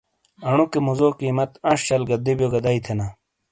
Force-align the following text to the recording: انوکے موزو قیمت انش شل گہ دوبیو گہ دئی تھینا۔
انوکے 0.47 0.79
موزو 0.85 1.09
قیمت 1.19 1.51
انش 1.69 1.79
شل 1.87 2.01
گہ 2.09 2.17
دوبیو 2.25 2.49
گہ 2.53 2.59
دئی 2.65 2.79
تھینا۔ 2.85 3.07